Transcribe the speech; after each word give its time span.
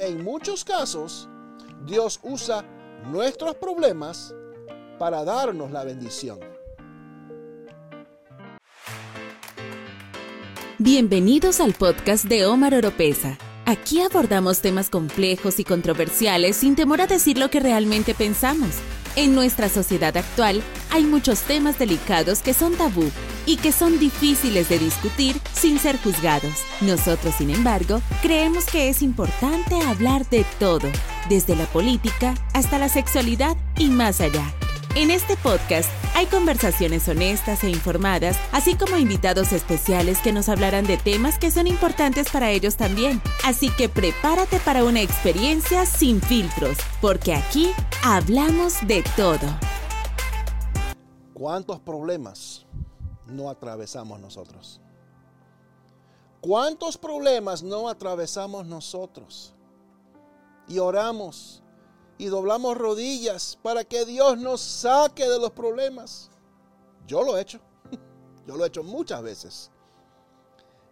En 0.00 0.24
muchos 0.24 0.64
casos, 0.64 1.28
Dios 1.84 2.20
usa 2.22 2.64
nuestros 3.12 3.54
problemas 3.56 4.34
para 4.98 5.24
darnos 5.24 5.70
la 5.72 5.84
bendición. 5.84 6.38
Bienvenidos 10.78 11.60
al 11.60 11.74
podcast 11.74 12.24
de 12.24 12.46
Omar 12.46 12.74
Oropesa. 12.74 13.36
Aquí 13.66 14.00
abordamos 14.00 14.62
temas 14.62 14.88
complejos 14.88 15.60
y 15.60 15.64
controversiales 15.64 16.56
sin 16.56 16.76
temor 16.76 17.02
a 17.02 17.06
decir 17.06 17.36
lo 17.36 17.50
que 17.50 17.60
realmente 17.60 18.14
pensamos. 18.14 18.70
En 19.16 19.34
nuestra 19.34 19.68
sociedad 19.68 20.16
actual 20.16 20.62
hay 20.90 21.04
muchos 21.04 21.42
temas 21.42 21.78
delicados 21.78 22.40
que 22.40 22.54
son 22.54 22.74
tabú 22.74 23.10
y 23.46 23.56
que 23.56 23.72
son 23.72 23.98
difíciles 23.98 24.68
de 24.68 24.78
discutir 24.78 25.40
sin 25.52 25.78
ser 25.78 25.98
juzgados. 25.98 26.64
Nosotros, 26.80 27.34
sin 27.36 27.50
embargo, 27.50 28.00
creemos 28.22 28.64
que 28.66 28.88
es 28.88 29.02
importante 29.02 29.80
hablar 29.82 30.28
de 30.30 30.44
todo, 30.58 30.88
desde 31.28 31.56
la 31.56 31.66
política 31.66 32.34
hasta 32.54 32.78
la 32.78 32.88
sexualidad 32.88 33.56
y 33.76 33.88
más 33.88 34.20
allá. 34.20 34.54
En 34.96 35.12
este 35.12 35.36
podcast 35.36 35.88
hay 36.16 36.26
conversaciones 36.26 37.06
honestas 37.08 37.62
e 37.62 37.70
informadas, 37.70 38.36
así 38.50 38.74
como 38.74 38.96
invitados 38.96 39.52
especiales 39.52 40.18
que 40.18 40.32
nos 40.32 40.48
hablarán 40.48 40.84
de 40.84 40.96
temas 40.96 41.38
que 41.38 41.52
son 41.52 41.68
importantes 41.68 42.28
para 42.30 42.50
ellos 42.50 42.76
también. 42.76 43.22
Así 43.44 43.70
que 43.70 43.88
prepárate 43.88 44.58
para 44.58 44.82
una 44.82 45.00
experiencia 45.00 45.86
sin 45.86 46.20
filtros, 46.20 46.76
porque 47.00 47.34
aquí 47.34 47.70
hablamos 48.02 48.84
de 48.88 49.04
todo. 49.16 49.46
¿Cuántos 51.34 51.78
problemas 51.78 52.66
no 53.30 53.48
atravesamos 53.50 54.20
nosotros? 54.20 54.80
¿Cuántos 56.40 56.96
problemas 56.96 57.62
no 57.62 57.88
atravesamos 57.88 58.66
nosotros? 58.66 59.52
Y 60.68 60.78
oramos 60.78 61.62
y 62.16 62.26
doblamos 62.26 62.76
rodillas 62.76 63.58
para 63.62 63.84
que 63.84 64.04
Dios 64.04 64.38
nos 64.38 64.60
saque 64.60 65.28
de 65.28 65.38
los 65.38 65.50
problemas. 65.50 66.30
Yo 67.06 67.22
lo 67.22 67.36
he 67.36 67.42
hecho. 67.42 67.60
Yo 68.46 68.56
lo 68.56 68.64
he 68.64 68.68
hecho 68.68 68.82
muchas 68.82 69.22
veces. 69.22 69.70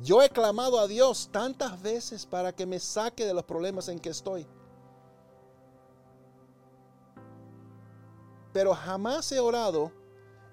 Yo 0.00 0.22
he 0.22 0.30
clamado 0.30 0.78
a 0.78 0.86
Dios 0.86 1.28
tantas 1.30 1.80
veces 1.82 2.24
para 2.26 2.52
que 2.52 2.66
me 2.66 2.80
saque 2.80 3.26
de 3.26 3.34
los 3.34 3.44
problemas 3.44 3.88
en 3.88 3.98
que 3.98 4.08
estoy. 4.08 4.46
Pero 8.52 8.74
jamás 8.74 9.30
he 9.32 9.40
orado 9.40 9.92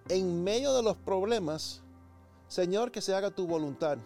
en 0.08 0.44
medio 0.44 0.73
de 0.73 0.83
los 0.83 0.97
problemas, 0.97 1.81
Señor, 2.47 2.92
que 2.92 3.02
se 3.02 3.14
haga 3.14 3.31
tu 3.31 3.45
voluntad. 3.45 3.97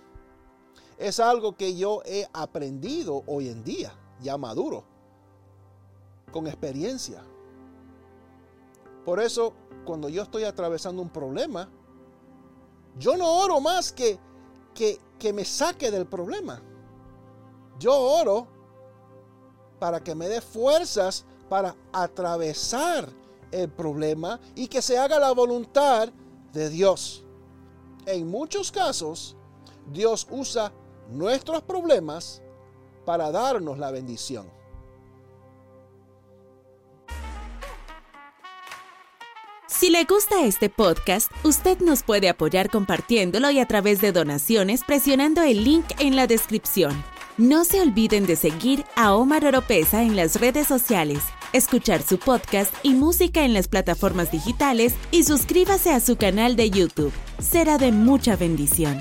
Es 0.97 1.19
algo 1.19 1.55
que 1.55 1.75
yo 1.75 2.01
he 2.05 2.27
aprendido 2.33 3.23
hoy 3.27 3.49
en 3.49 3.63
día, 3.63 3.93
ya 4.21 4.37
maduro 4.37 4.83
con 6.33 6.47
experiencia. 6.47 7.23
Por 9.05 9.21
eso, 9.21 9.53
cuando 9.85 10.09
yo 10.09 10.23
estoy 10.23 10.43
atravesando 10.43 11.01
un 11.01 11.09
problema, 11.09 11.69
yo 12.97 13.15
no 13.15 13.39
oro 13.39 13.61
más 13.61 13.93
que, 13.93 14.19
que, 14.73 14.99
que 15.19 15.31
me 15.31 15.45
saque 15.45 15.91
del 15.91 16.05
problema. 16.05 16.61
Yo 17.79 17.97
oro 17.97 18.47
para 19.79 20.03
que 20.03 20.15
me 20.15 20.27
dé 20.27 20.41
fuerzas 20.41 21.25
para 21.49 21.75
atravesar 21.91 23.09
el 23.53 23.69
problema 23.69 24.39
y 24.55 24.67
que 24.67 24.81
se 24.81 24.97
haga 24.97 25.19
la 25.19 25.31
voluntad 25.31 26.09
de 26.51 26.69
Dios. 26.69 27.23
En 28.05 28.27
muchos 28.27 28.71
casos, 28.71 29.37
Dios 29.91 30.27
usa 30.29 30.73
nuestros 31.09 31.61
problemas 31.61 32.41
para 33.05 33.31
darnos 33.31 33.77
la 33.77 33.91
bendición. 33.91 34.47
Si 39.67 39.89
le 39.89 40.05
gusta 40.05 40.45
este 40.45 40.69
podcast, 40.69 41.29
usted 41.43 41.79
nos 41.79 42.03
puede 42.03 42.29
apoyar 42.29 42.69
compartiéndolo 42.69 43.49
y 43.51 43.59
a 43.59 43.65
través 43.65 43.99
de 43.99 44.13
donaciones 44.13 44.81
presionando 44.85 45.41
el 45.41 45.63
link 45.65 45.85
en 45.99 46.15
la 46.15 46.25
descripción. 46.25 47.03
No 47.37 47.65
se 47.65 47.81
olviden 47.81 48.25
de 48.25 48.35
seguir 48.35 48.85
a 48.95 49.13
Omar 49.15 49.43
Oropesa 49.43 50.03
en 50.03 50.15
las 50.15 50.39
redes 50.39 50.67
sociales, 50.67 51.23
escuchar 51.53 52.01
su 52.01 52.17
podcast 52.17 52.73
y 52.83 52.93
música 52.93 53.45
en 53.45 53.53
las 53.53 53.67
plataformas 53.67 54.31
digitales 54.31 54.95
y 55.11 55.23
suscríbase 55.23 55.91
a 55.91 55.99
su 55.99 56.17
canal 56.17 56.55
de 56.55 56.69
YouTube. 56.69 57.13
Será 57.39 57.77
de 57.77 57.91
mucha 57.91 58.35
bendición. 58.35 58.99